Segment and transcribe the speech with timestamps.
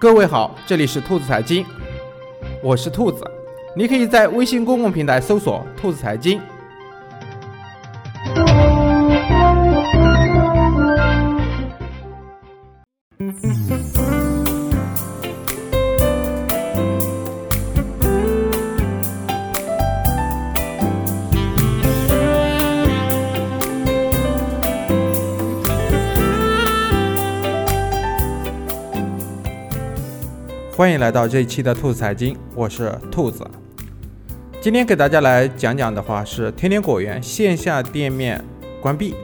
[0.00, 1.62] 各位好，这里是兔子财经，
[2.62, 3.22] 我是兔子，
[3.76, 6.40] 你可以在微信公共平台搜索“兔子财经”。
[30.80, 33.46] 欢迎来到这一期的兔子财经，我是兔子。
[34.62, 38.42] 今天给大家来讲讲的话是天天果园线下店面
[38.80, 39.14] 关闭，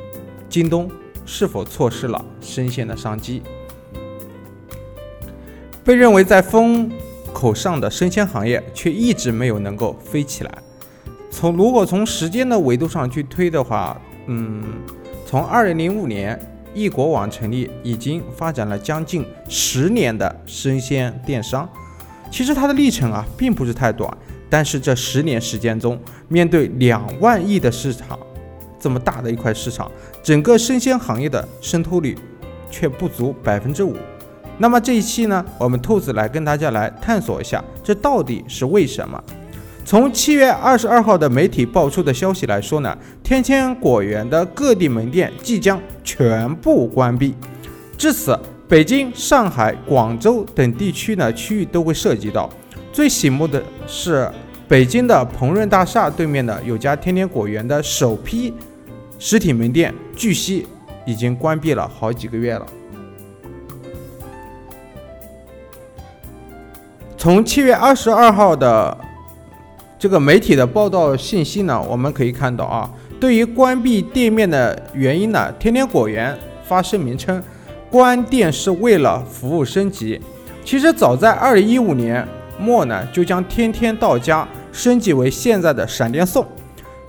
[0.50, 0.90] 京东
[1.24, 3.42] 是否错失了生鲜的商机？
[5.82, 6.92] 被认为在风
[7.32, 10.52] 口上的生鲜行业，却一直没有能够飞起来。
[11.30, 14.62] 从如果从时间的维度上去推的话，嗯，
[15.24, 16.38] 从二零零五年。
[16.76, 21.66] 易果网成立已经发展了将近十年的生鲜电商，
[22.30, 24.14] 其实它的历程啊并不是太短，
[24.50, 28.18] 但是这十年时间中，面对两万亿的市场，
[28.78, 29.90] 这么大的一块市场，
[30.22, 32.14] 整个生鲜行业的渗透率
[32.70, 33.96] 却不足百分之五。
[34.58, 39.18] 那么这一期呢，我们兔子来跟大家来探索一下，这到底是为什么？
[39.86, 47.32] 从七月二十二号的媒体爆出的消息来说呢，天天果园的各地门店即将全部关闭。
[47.96, 48.36] 至此，
[48.68, 52.50] 北京、上海、广州等地区呢区域都会涉及到。
[52.92, 54.28] 最醒目的是，
[54.66, 58.52] 北京的鹏润大厦对面的有家天天果园的首批
[59.20, 60.66] 实体门店，据悉
[61.06, 62.66] 已经关闭了好几个月了。
[67.16, 69.05] 从七月二十二号的。
[69.98, 77.42] 这个媒体的报道信息呢，我们可以看到啊，对于关闭店面的原因呢，天天果园发声明称，
[77.90, 80.20] 关店是为了服务升级。
[80.62, 82.26] 其实早在二零一五年
[82.58, 86.44] 末呢，就将天天到家升级为现在的闪电送。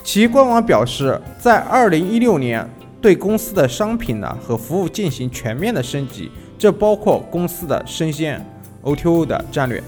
[0.01, 2.65] 其官网表示，在二零一六年
[3.01, 8.41] 对公司的商品呢和服务进行全面的升级，这包括公司的生鲜
[8.83, 9.83] O2O 的战略。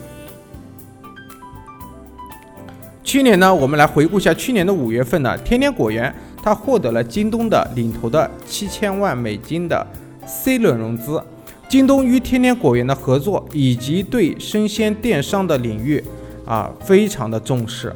[3.09, 9.87] 去年呢，我们来回顾一下去年的五月份呢，天天果园它获得了京东的领投的七千万美金的
[10.27, 11.19] C 轮融资。
[11.67, 16.03] 京东与天天果园的合作以及对生鲜电商的领域
[16.45, 17.91] 啊，非常的重视。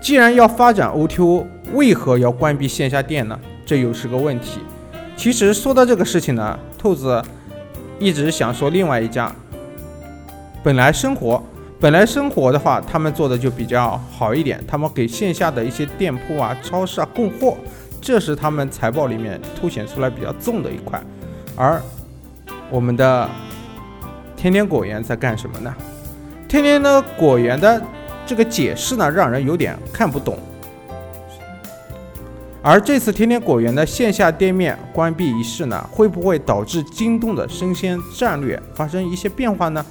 [0.00, 3.36] 既然要发展 O2O，为何要关闭线下店呢？
[3.66, 4.60] 这又是个问题。
[5.16, 7.20] 其实说到这个事情呢，兔子
[7.98, 9.34] 一直想说另外一家
[10.62, 11.42] 本来生活。
[11.82, 17.56] 本来生活的话，他们做的就比较好一点，他们给线下的一些店铺啊、超市啊供货，
[18.00, 21.02] 这是他们财报里面凸显出来比较重的一块。
[21.56, 21.82] 而
[22.70, 23.28] 我们的
[24.36, 25.74] 天天果园在干什么呢？
[26.46, 27.82] 天天的果园的
[28.24, 30.38] 这个解释呢，让人有点看不懂。
[32.62, 39.84] 而这次天天果园的线下店面关闭仪式呢，会不会导致京东的生鲜战略发生一些变化呢？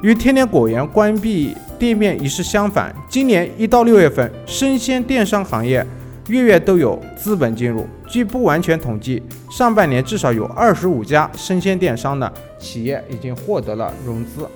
[0.00, 5.84] 与天天果园关闭店面一事相反，今年一到六月份，生鲜电商行业
[6.28, 7.84] 月月都有资本进入。
[8.06, 9.20] 据不完全统计，
[9.50, 14.46] 上半年至少有二十五家生鲜电商的企业已经获得了融资。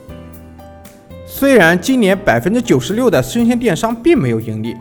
[1.26, 4.76] 虽然今年百分之九十六的生鲜电商并没有盈利，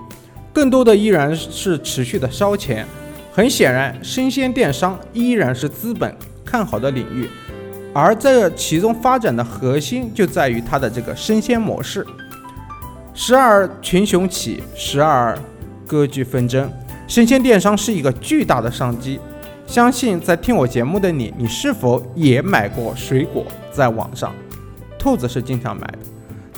[0.53, 2.85] 更多的依然是持续的烧钱。
[3.33, 7.28] 很显然，生鲜电商依然是资本看好的领域。
[7.94, 12.06] 而这其中发展的核心就在于它的这个生鲜模式，
[13.13, 15.38] 时而群雄起，时而
[15.85, 16.72] 割据纷争。
[17.06, 19.19] 生鲜电商是一个巨大的商机。
[19.68, 24.34] 相信在听我节目的你，你是否也买过水果在网上？
[24.97, 26.00] 兔子是经常买的，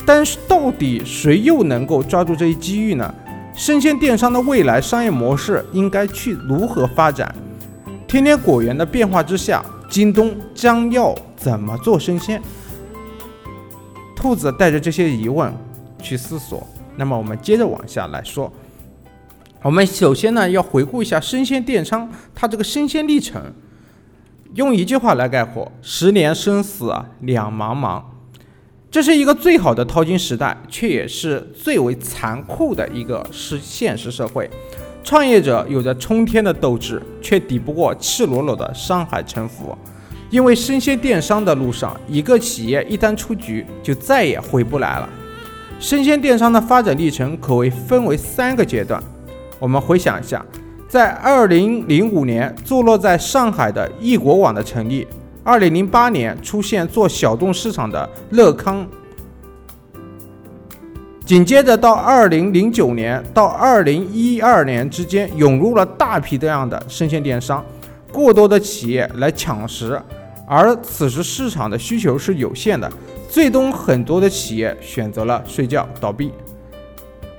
[0.06, 3.12] 但是到底谁又能够抓住这一机遇呢？
[3.56, 7.34] 生鲜电商的未来商业模式应该去如何发展？
[8.06, 9.64] 天天果园的变化之下。
[9.94, 12.42] 京东将要怎么做生鲜？
[14.16, 15.54] 兔子带着这些疑问
[16.02, 16.66] 去思索。
[16.96, 18.52] 那么我们接着往下来说。
[19.62, 23.40] 我们首先呢要回顾一下生鲜电商它这个生鲜历程。
[24.54, 28.02] 用一句话来概括：十年生死两茫茫。
[28.90, 34.50] 这是一个最好的淘金时代，却也是最为残酷的一个是现实社会。
[35.04, 39.76] 创业者有着冲天的斗志，却抵不过赤裸裸的商海沉浮。
[40.30, 45.08] 因为生鲜电商的路上，一个企业一旦出局，就再也回不来了。
[45.78, 49.00] 生鲜电商的发展历程可谓分为三个阶段。
[49.58, 50.44] 我们回想一下，
[50.88, 55.06] 在二零零五年，坐落在上海的易果网的成立，
[55.44, 58.86] 二零零八年出现做小众市场的乐康，
[61.24, 67.64] 紧接着到二零零九年到二零一二年之间涌入了大批这样的生鲜电商，
[68.12, 69.98] 过多的企业来抢食，
[70.46, 72.90] 而此时市场的需求是有限的，
[73.26, 76.30] 最终很多的企业选择了睡觉倒闭。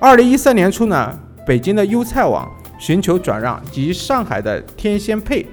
[0.00, 1.16] 二零一三年初呢，
[1.46, 2.50] 北京的优菜网
[2.80, 5.46] 寻求转让，及上海的天鲜配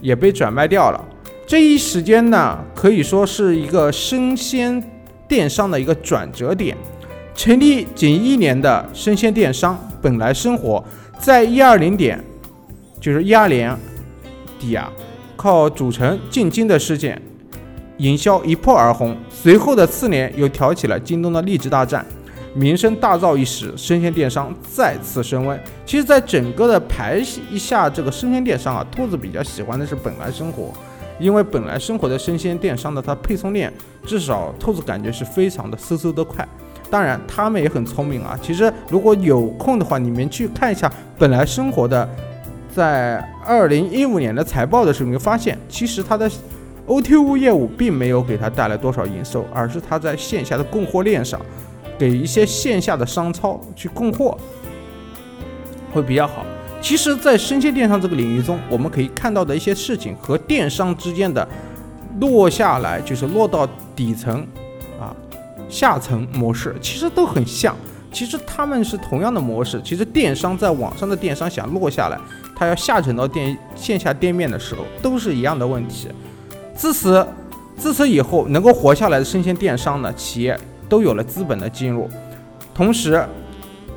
[0.00, 1.00] 也被转卖掉了。
[1.46, 4.82] 这一时间呢，可以说是一个生鲜
[5.28, 6.76] 电商的一个转折点。
[7.38, 10.84] 成立仅一年的生鲜电商本来生活
[11.20, 12.20] 在一二零点，
[13.00, 13.72] 就是一二年
[14.58, 14.92] 底啊，
[15.36, 17.22] 靠主城进京的事件，
[17.98, 19.16] 营销一炮而红。
[19.30, 22.04] 随后的次年又挑起了京东的励志大战，
[22.54, 25.56] 名声大噪一时，生鲜电商再次升温。
[25.86, 30.72] 其实，在整个的排一下这个生鲜电商啊，兔子比较喜欢的是本来生活。
[31.20, 33.72] 因为本来生活的生鲜电商的它配送链，
[34.04, 36.46] 至少兔子感觉是非常的嗖嗖的快。
[36.90, 38.38] 当然，他们也很聪明啊。
[38.40, 42.08] 其实如果有空的话，你们去看一下本来生活的
[42.74, 46.30] 在二零一五年的财报的时候，你会发现，其实它的
[46.86, 51.38] OTO 业务并没有给它带来多少营收，而是它在线下的供货链上，
[51.98, 54.38] 给一些线下的商超去供货，
[55.92, 56.46] 会比较好。
[56.80, 61.46] 其实，在生鲜电商这个领域中，我们可以看到的一些事情和电商之间的
[62.20, 64.46] 落下来，就是落到底层
[65.68, 67.76] 下层模式，其实都很像。
[68.10, 69.80] 其实他们是同样的模式。
[69.84, 72.18] 其实电商在网上的电商想落下来，
[72.56, 76.08] 它要下沉到店线下店面的时候，都是一样的问题。
[76.74, 77.26] 自此，
[77.76, 82.08] 自此以后，能够活下来的生鲜电商呢，企业都有了资本的进入，
[82.74, 83.24] 同时，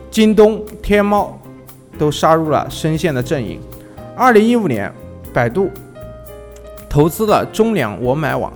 [0.09, 1.37] 京东、天猫。
[1.99, 3.59] 都杀入了生鲜的阵营。
[4.15, 4.91] 二零一五年，
[5.31, 5.69] 百度
[6.89, 8.51] 投资了中粮我买网，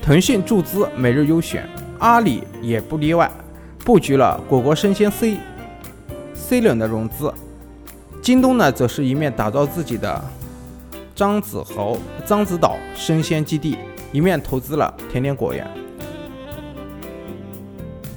[0.00, 1.68] 腾讯注资每日优选，
[2.04, 3.30] 阿里也不例外，
[3.78, 5.38] 布局了果果生鲜 C
[6.34, 7.32] C 轮的融资。
[8.20, 10.22] 京东呢，则是一面打造自己的
[11.16, 13.78] 獐子猴獐子岛生鲜基地，
[14.12, 15.66] 一面投资了甜甜果园。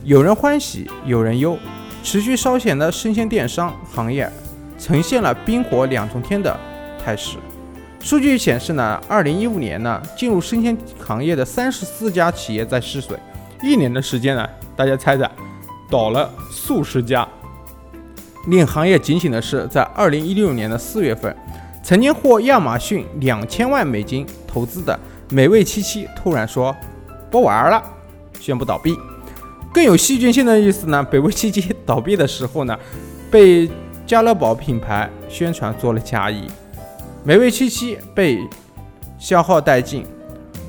[0.04, 1.58] 有人欢喜，有人忧，
[2.04, 4.30] 持续烧钱的生鲜电商行业。
[4.78, 6.56] 呈现了冰火两重天的
[7.02, 7.38] 态势。
[8.02, 13.18] 数据显示呢，二零一五年呢，进入生鲜行业的三十四家企业在试水，
[13.62, 15.30] 一年的时间呢，大家猜猜，
[15.90, 17.28] 倒了数十家。
[18.48, 21.36] 令行业警醒的是，在二零一六年的四月份，
[21.84, 24.98] 曾经获亚马逊两千万美金投资的
[25.30, 26.76] 美味七七突然说
[27.30, 27.84] 不玩了，
[28.40, 28.98] 宣布倒闭。
[29.74, 32.78] 更有戏剧性的意思呢，美味七七倒闭的时候呢，
[33.32, 33.70] 被。
[34.08, 36.48] 家乐宝品牌宣传做了加一，
[37.26, 38.40] 美味七七被
[39.20, 40.06] 消耗殆尽，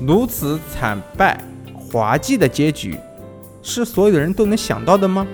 [0.05, 1.41] 如此惨败
[1.91, 2.97] 滑稽的结局，
[3.61, 5.25] 是所有的人都能想到的吗？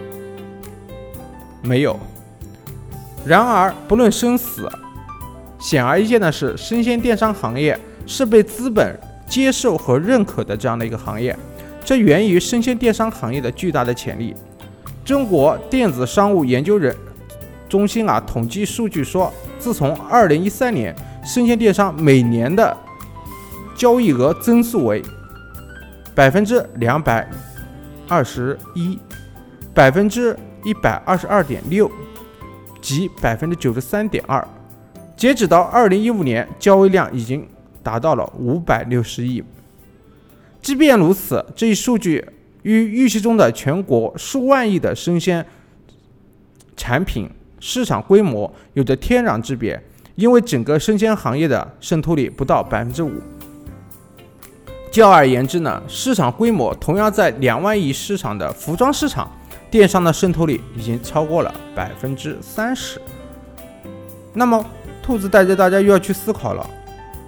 [1.62, 2.00] 没有。
[3.26, 4.70] 然而，不论生死，
[5.60, 8.98] 显而易见的是，生鲜电商行业是被资本
[9.28, 11.36] 接受和认可的这样的一个行业，
[11.84, 14.36] 这源于生鲜电商行业的巨大的潜力。
[15.04, 16.96] 中国电子商务研究人。
[17.68, 22.78] 中心啊，统计数据说，自从二零一三年，生鲜电商每年的
[23.76, 25.04] 交易额增速为
[26.16, 27.30] 百分之两百
[28.08, 28.98] 二十一，
[29.74, 31.92] 百分之一百二十二点六，
[32.82, 34.48] 及百分之九十三点二。
[35.18, 37.46] 截止到二零一五年，交易量已经
[37.84, 39.44] 达到了五百六十亿。
[40.62, 42.26] 即便如此，这一数据
[42.64, 45.46] 与预期中的全国数万亿的生鲜
[46.78, 47.30] 产品。
[47.60, 49.82] 市场规模有着天壤之别，
[50.16, 53.12] 因为整个生鲜行业的渗透率不到百分之五。
[54.96, 59.30] 较而言之呢，市场规模同样在两万亿市场的服装市场，
[59.70, 63.02] 电商的渗透率已经超过了百分之三十。
[64.34, 64.66] 那么，
[65.04, 66.70] 兔子带着大家又要去思考了：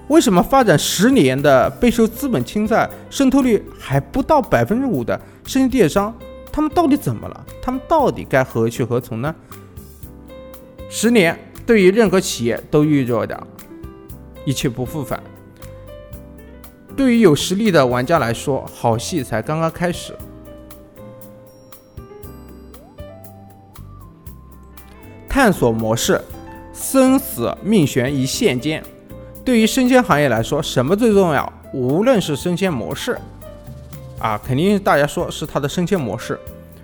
[0.08, 6.14] 为什么发展十年的备受资本青睐、渗透率还不到百分之五的生鲜电商，
[6.52, 7.46] 他们到底怎么了？
[7.62, 9.36] 他们到底该何去何从呢？
[10.90, 13.48] 十年对于任何企业都预着的
[14.46, 15.22] 一去不复返。
[16.98, 20.18] 对于有实力的玩家来说，好戏才刚刚开始。
[25.30, 26.20] 探索模式，
[26.74, 28.84] 生死命悬一线间。
[29.46, 31.54] 对于生鲜行业来说，什么最重要？
[31.72, 33.16] 无论是生鲜模式，
[34.18, 36.40] 啊，肯定大家说是它的生鲜模式。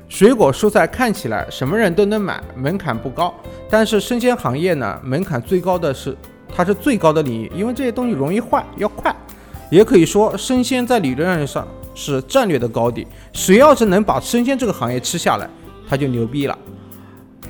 [0.08, 3.34] 水果蔬菜看起来什么人都能买，门槛不高。
[3.68, 6.16] 但是生鲜行业呢，门槛最高的是，
[6.56, 9.14] 它是最高的领域，因为这些东西容易坏，要快。
[9.70, 13.08] 也可以说生鲜在理论上是战略的高地。
[13.34, 15.50] 谁要是能把生鲜这个行业吃下来，
[15.88, 16.58] 他就牛逼了。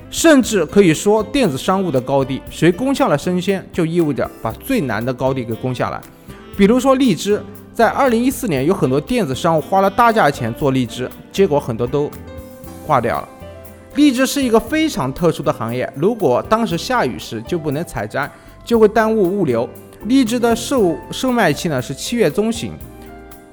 [0.09, 5.99] 甚至可以说电子商务的高地，谁攻下了生鲜，就意味着把最难的高地给攻下来。
[6.55, 7.41] 比如说荔枝，
[7.73, 12.11] 在二零一四年，有很多电子商务花了大价钱做荔枝，结果很多都
[12.85, 13.27] 挂掉了。
[13.95, 18.29] 荔枝是一个非常特殊的行业，如果当时下雨时就不能采摘，
[18.63, 19.67] 就会耽误物流。
[20.05, 22.73] 荔枝的售售卖期呢是七月中旬，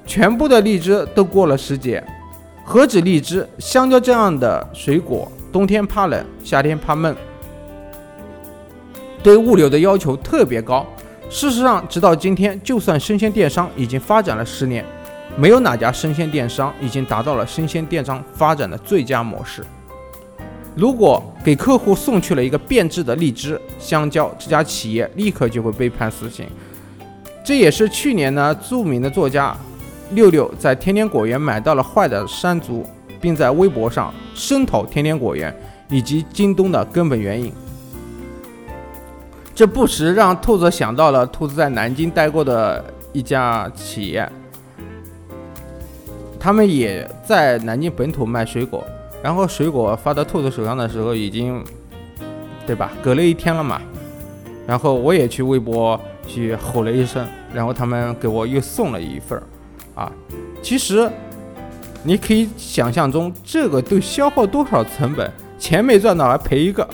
[0.05, 2.03] 全部的荔枝都过了时节。
[2.65, 5.31] 何止荔枝，香蕉这样的水果。
[5.51, 7.13] 冬天怕冷，夏天怕闷，
[9.21, 10.85] 对物流的要求特别高。
[11.29, 14.85] 事实上，直到今天，就算生鲜电商已经发展了十年，
[15.35, 19.61] 没有哪家生鲜电商已经达到了生鲜电商发展的最佳模式。
[20.75, 26.45] 如果给客户送去了一个变质的荔枝、香蕉，这家企业立刻就会被判死刑。
[27.43, 29.55] 这也是去年呢，著名的作家
[30.11, 32.85] 六六在天天果园买到了坏的山竹。
[33.21, 35.55] 并在微博上声讨天天果园
[35.89, 37.53] 以及京东的根本原因，
[39.53, 44.27] 这不时让兔子想到了兔子在南京待过的一家企业，
[46.39, 48.83] 他们也在南京本土卖水果，
[49.23, 51.63] 然后水果发到兔子手上的时候已经，
[52.65, 52.91] 对吧？
[53.03, 53.81] 隔了一天了嘛，
[54.67, 59.43] 然后我也去微博去吼了一声，然后他们给我又送了一份儿，
[60.03, 60.11] 啊，
[60.61, 61.09] 其实。
[62.03, 66.89] 你可以想象中这个都消耗多少成本，钱没赚到还赔一个，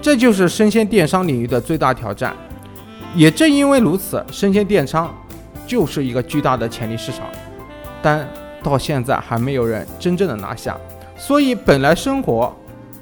[0.00, 2.34] 这就是生鲜电商领域的最大挑战。
[3.14, 5.14] 也正因为如此，生鲜电商
[5.66, 7.26] 就是一个巨大的潜力市场，
[8.00, 8.26] 但
[8.68, 10.76] 到现在还没有人真正的拿下。
[11.16, 12.54] 所以本来生活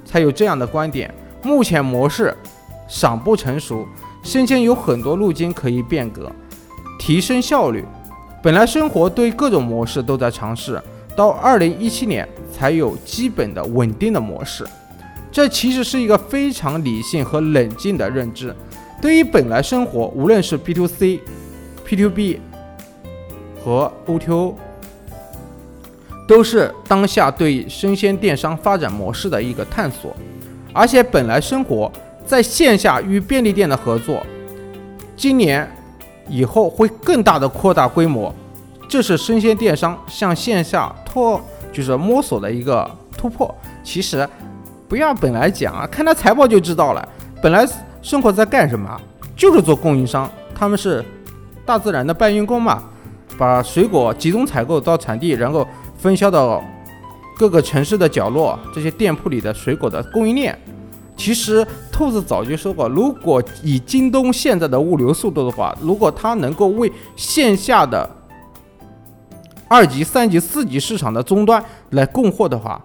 [0.05, 2.35] 才有这样的观点，目前模式
[2.89, 3.85] 尚不成熟，
[4.23, 6.31] 先前有很多路径可以变革，
[6.99, 7.85] 提升效率。
[8.43, 10.81] 本来生活对各种模式都在尝试，
[11.17, 14.65] 到二零一七年才有基本的稳定的模式。
[15.33, 18.55] 这其实是一个非常理性和冷静的认知。
[19.03, 21.21] 对于本来生活，无论是 B to C、
[21.85, 22.41] P to B
[23.63, 24.55] 和 O to O，
[26.27, 30.15] 都是当下对生鲜电商发展模式的一个探索。
[30.73, 31.91] 而且本来生活
[32.25, 34.25] 在线下与便利店的合作，
[35.17, 35.69] 今年。
[36.29, 38.35] 以后会更大的扩大规模，
[38.89, 41.41] 这是生鲜电商向线下拓，
[41.73, 43.55] 就是摸索的一个突破。
[43.85, 44.29] 其实，
[44.89, 47.09] 不要本来讲啊，看他财报就知道了。
[47.41, 47.65] 本来
[48.03, 49.01] 生活在干什么？
[49.37, 51.01] 就是做供应商，他们是
[51.65, 52.83] 大自然的搬运工嘛，
[53.39, 55.65] 把水果集中采购到产地，然后
[55.99, 56.63] 分销到
[57.37, 60.59] 各个城市的角落，这些店铺里的水果的供应链。
[61.17, 68.09] 其实兔子早就说过，如果以京东现在的物流速度的话，如果它能够为线下的
[69.67, 72.79] 二级、三级、四级市场的终端来供货的话，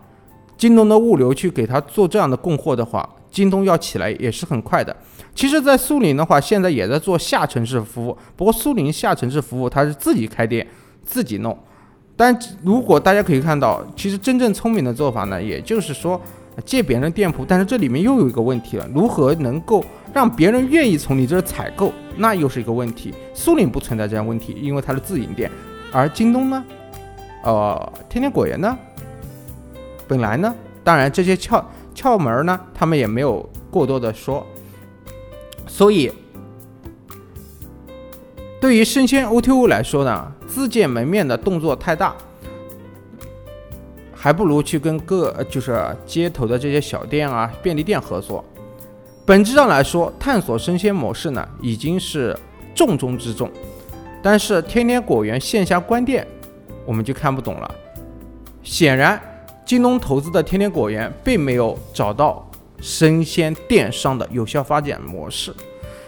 [0.58, 4.96] 京东的物流去给他做这样的供货的话，京东要起来也是很快的。
[5.36, 10.65] 其实，在苏宁的话，现在也在做下沉式服务，不过苏宁下沉式服务它是自己开店、
[11.03, 11.58] 自己弄。
[12.22, 16.22] 但如果大家可以看到，其实真正聪明的做法呢，也就是说。
[16.66, 21.92] 借别人店铺，但是这里面又有一个问题了：如何能够让别人愿意从你这采购？
[22.18, 23.12] 那又是一个问题。
[23.34, 25.50] 苏宁不存在这样问题，因为它是自营店，
[25.92, 26.63] 而京东呢？
[27.44, 28.78] 呃，天天果园呢？
[30.08, 30.54] 本来呢？
[30.84, 31.63] 当然这些窍
[31.96, 34.46] 窍门呢，他们也没有过多的说。
[35.66, 36.12] 所以，
[38.60, 42.13] 对于生鲜 O2O 来说呢，自建门面的动作太大。
[44.13, 48.43] 还不如去跟各就是街头的这些小店啊、便利店合作。
[49.25, 52.38] 本质上来说，探索生鲜模式呢，已经是
[52.75, 53.50] 重中之重。
[54.22, 56.27] 但是天天果园线下关店，
[56.86, 57.75] 我们就看不懂了。
[58.62, 59.20] 显然，
[59.65, 62.48] 京东投资的天天果园并没有找到
[62.79, 65.51] 生鲜电商的有效发展模式。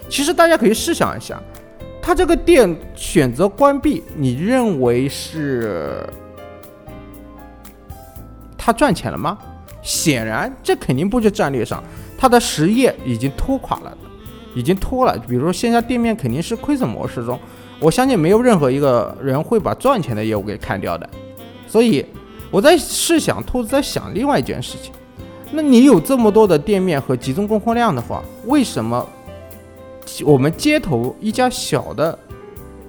[0.08, 1.42] 其实大家可以试想一下，
[2.06, 6.06] 他这个店选择关闭，你认为是？
[8.58, 9.38] 他赚钱了吗？
[9.80, 11.82] 显然，这肯定不是战略上，
[12.18, 13.96] 他的实业已经拖垮了，
[14.54, 15.16] 已经拖了。
[15.26, 17.40] 比如说线下店面肯定是亏损模式中，
[17.80, 21.08] 我相信没有任何一个人会把赚钱的业务给砍掉的。
[21.66, 22.04] 所以
[22.50, 24.92] 我在试想，兔子在想另外一件事情：
[25.52, 29.08] 那你有这么多的店面和集中供货量的话，为什么
[30.24, 32.18] 我们街头一家小的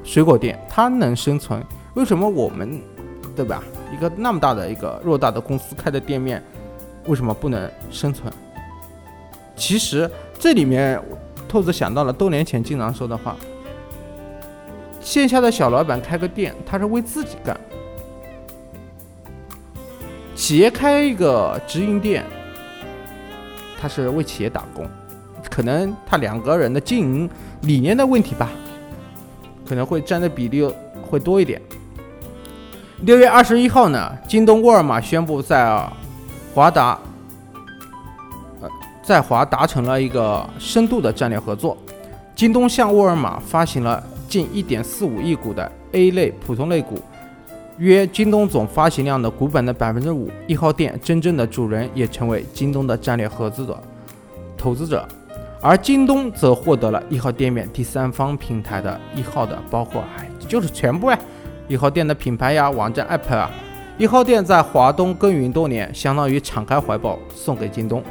[0.04, 1.64] 水果店它能生存？
[1.96, 2.82] 为什么我们，
[3.36, 3.64] 对吧？
[3.94, 6.44] 一个那么大的一个偌大的公司开的店面，
[7.06, 8.32] 为什么不能生存？
[9.56, 11.02] 其实这里面，
[11.48, 13.38] 兔子想到了多年前经常说的话：
[15.00, 17.56] 线下的小老板开个店，他是为自己干；
[20.36, 22.26] 企业开一个直营店，
[23.80, 24.86] 他是为企业打工。
[25.56, 27.30] 可能他两个人的经营
[27.62, 28.50] 理念的问题吧，
[29.66, 30.70] 可能会占的比例
[31.02, 31.62] 会多一点。
[33.04, 35.82] 六月二十一号呢，京东、沃尔玛宣布在
[36.54, 37.00] 华达，
[38.60, 38.70] 呃，
[39.02, 41.78] 在华达成了一个深度的战略合作。
[42.36, 47.02] 京东向沃尔玛发行了近一点四五亿股的 A 类普通类股，
[47.78, 50.30] 约京东总发行量的股本的百分之五。
[50.48, 53.82] 一号店真正的主人也成为京东的战略合资者、
[54.58, 55.08] 投资者，
[55.68, 61.20] 而京东则获得了一号店面第三方平台的一号的，包括哎，就是全部哎，
[61.68, 63.50] 一号店的品牌呀、网站、App 啊，
[63.98, 68.04] 一号店在华东耕耘多年，相当于敞开怀抱送给京东。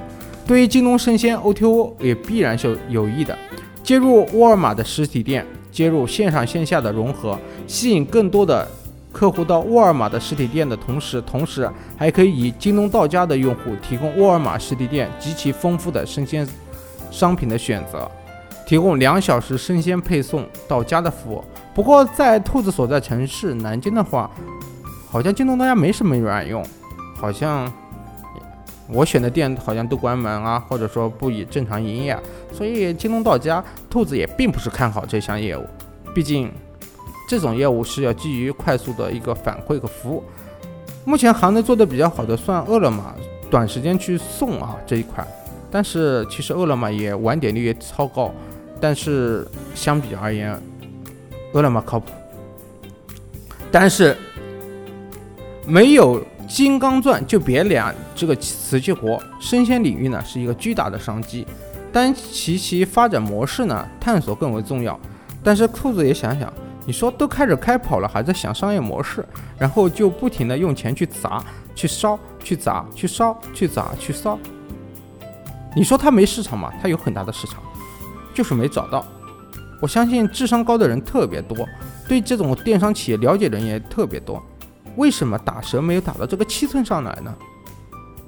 [0.45, 3.39] 对于京东生鲜 O2O 也必然是有益的。
[3.85, 8.67] 接入沃尔玛的实体店，接入线上线下的融合，吸引更多的
[9.13, 16.45] 客户到沃尔玛的实体店的同时，同时还可以以京东到家的用户提供沃尔玛实体店极其丰富的生鲜
[17.15, 18.11] 商品的选择，
[18.67, 21.45] 提供两小时生鲜配送到家的服务。
[21.73, 24.29] 不过，在兔子所在城市南京的话，
[25.09, 26.65] 好像京东到家没什么卵用，
[27.17, 27.73] 好像。
[28.87, 32.15] 我选的店好像都关门啊，或者说不以正常营业，
[32.53, 35.65] 所以京东到家，兔子也并不是看好这项业务。
[36.15, 36.53] 毕竟，
[37.27, 40.23] 这种业务是要基于快速的一个反馈和服务。
[41.07, 43.03] 目前行内做的比较好的算饿了么，
[43.51, 45.27] 短时间去送啊这一块。
[45.75, 48.33] 但是其实饿了么也晚点率也超高，
[48.81, 50.57] 但是相比而言，
[51.53, 52.13] 饿了么靠谱。
[53.73, 54.17] 但是
[55.67, 56.25] 没有。
[56.47, 61.47] 金刚钻就别揽这个瓷器活，生鲜领域呢是一个巨大的商机，
[61.91, 65.01] 但其其发展模式呢探索更为重要。
[65.43, 66.53] 但是兔子也想想，
[66.85, 69.25] 你说都开始开跑了，还在想商业模式，
[69.59, 71.43] 然后就不停的用钱去砸、
[71.75, 74.39] 去烧、去砸、去烧、去砸、去烧。
[75.77, 76.73] 你说它没市场吗？
[76.81, 77.63] 它有很大的市场，
[78.33, 79.05] 就是没找到。
[79.81, 81.69] 我相信智商高的人特别多，
[82.09, 84.43] 对这种电商企业了解的人也特别多。
[84.97, 87.35] 为什么打折没有打到这个七寸上来呢？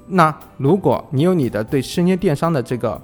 [0.07, 3.01] 那如果你有你的对生鲜电商的这个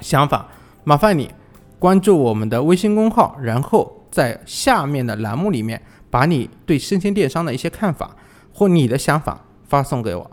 [0.00, 0.48] 想法，
[0.84, 1.30] 麻烦你
[1.78, 8.16] 关注我们的微信公号，然后在下面的栏目里面把你对生鲜电商的一些看法
[8.52, 9.38] 或你的想法
[9.68, 10.30] 发送给我。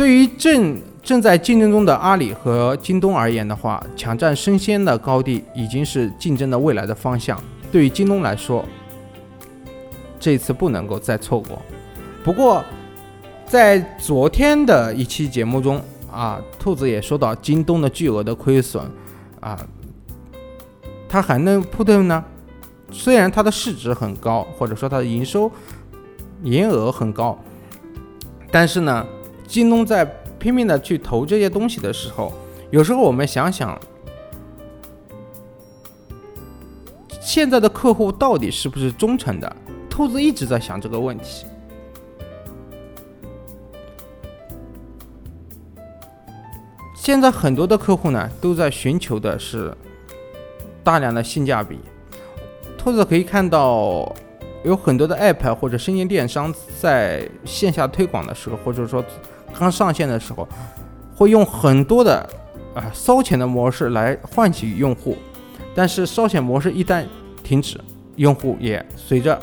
[0.00, 7.38] 对于正正在竞争中的阿里和京东而言的话，抢占生鲜的高地已经是竞争的未来的方向。
[7.70, 8.64] 对于京东来说，
[10.18, 11.60] 这次不能够再错过。
[12.24, 12.64] 不过，
[13.44, 15.78] 在昨天的一期节目中
[16.10, 18.82] 啊，兔子也说到京东的巨额的亏损
[19.40, 19.62] 啊，
[21.10, 22.24] 它还能扑腾呢？
[22.90, 25.52] 虽然它的市值很高，或者说它的营收
[26.42, 27.38] 营业额很高，
[28.50, 29.06] 但是呢，
[29.50, 30.04] 京东在
[30.38, 32.32] 拼命的去投这些东西的时候，
[32.70, 33.78] 有时候我们想想。
[37.20, 39.56] 现在的客户到底是不是忠诚的？
[39.88, 41.46] 兔子一直在想这个问题。
[46.94, 49.76] 现在很多的客户呢，都在寻求的是
[50.84, 51.80] 大量的性价比。
[52.78, 54.12] 兔子可以看到，
[54.64, 59.04] 有很多的 App 或者生鲜电商在线下推广的时候，或者说
[59.58, 60.48] 刚上线的时候，
[61.14, 62.28] 会用很多的
[62.74, 65.16] 啊烧钱的模式来唤起用户。
[65.74, 67.04] 但是烧钱模式一旦
[67.42, 67.80] 停止，
[68.16, 69.40] 用户也随着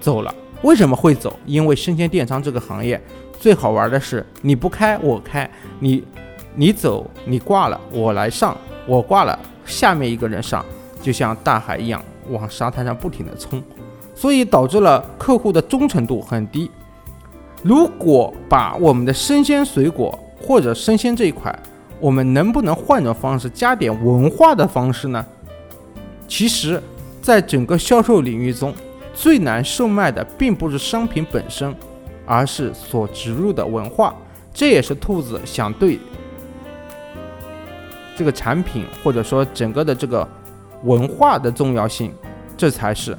[0.00, 0.34] 走了。
[0.62, 1.34] 为什么会走？
[1.46, 3.00] 因为生鲜电商这个行业
[3.38, 5.48] 最好玩的是，你不开我开，
[5.80, 6.02] 你
[6.54, 10.64] 你走你挂了我来上，我挂了下面一个人上，
[11.02, 13.62] 就像大海一样往沙滩上不停的冲，
[14.14, 16.70] 所以导致了客户的忠诚度很低。
[17.62, 21.56] 如果把我们的生鲜水果或者生鲜这一块，
[21.98, 25.24] 我们能不能换种方式，加点文化的方式呢？
[26.28, 26.82] 其实，
[27.22, 28.74] 在整个销售领域中，
[29.14, 31.74] 最难售卖的并不是商品本身，
[32.24, 34.14] 而是所植入的文化。
[34.52, 35.98] 这也是兔子想对
[38.16, 40.26] 这个产品或者说整个的这个
[40.84, 42.12] 文化的重要性。
[42.56, 43.16] 这才是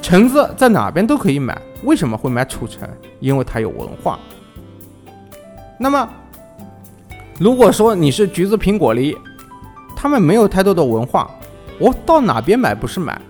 [0.00, 2.88] 橙子在哪边都可以买，为什么会买楚橙？
[3.20, 4.18] 因为它有文化。
[5.78, 6.08] 那么，
[7.38, 9.16] 如果说你是橘子、苹果、梨，
[9.94, 11.30] 他们没有太多的文化。
[11.78, 13.20] 我到哪边买不是买，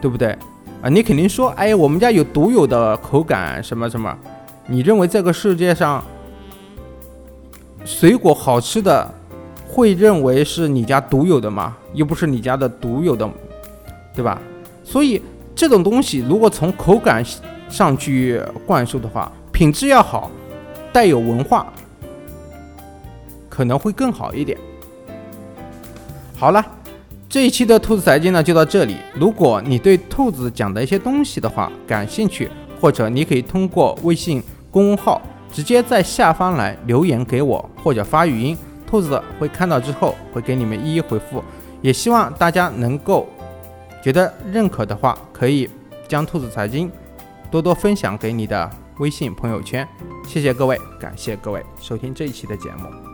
[0.00, 0.36] 对不对
[0.82, 0.88] 啊？
[0.90, 4.14] 你肯定说，哎，我们家有独有的口感，什么什么？
[4.66, 6.04] 你认为这个世界上
[7.84, 9.08] 水果好吃的，
[9.66, 11.76] 会认为是你家独有的吗？
[11.94, 13.26] 又不是你家的独有的，
[14.14, 14.40] 对吧？
[14.84, 15.22] 所以
[15.62, 17.24] 这种东西如果从口感
[17.70, 20.28] 上去灌输的话，品质要好，
[20.92, 21.72] 带有文化，
[23.48, 24.58] 可能会更好一点。
[26.36, 26.66] 好了，
[27.28, 28.96] 这一期的兔子财经呢就到这里。
[29.14, 35.22] 如果你对兔子讲的一些东西的话感兴趣，或者你可以通过微信公众号
[35.52, 41.40] 直接在下方来留言给我，或者发语音，兔子会看到之后会给你们一一回复。
[41.80, 43.28] 也希望大家能够
[44.02, 45.70] 觉得认可的话，可以
[46.08, 46.90] 将兔子财经
[47.50, 49.86] 多多分享给你的微信朋友圈。
[50.26, 53.11] 谢谢各位，感谢各位收听这一期的节目。